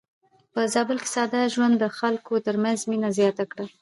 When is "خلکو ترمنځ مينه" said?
1.99-3.09